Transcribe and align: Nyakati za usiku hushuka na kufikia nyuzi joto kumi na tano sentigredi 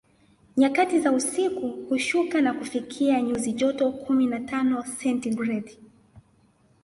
Nyakati 0.57 0.99
za 0.99 1.11
usiku 1.11 1.69
hushuka 1.89 2.41
na 2.41 2.53
kufikia 2.53 3.21
nyuzi 3.21 3.53
joto 3.53 3.91
kumi 3.91 4.27
na 4.27 4.39
tano 4.39 4.83
sentigredi 4.85 5.77